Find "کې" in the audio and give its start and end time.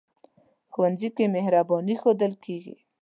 1.15-1.25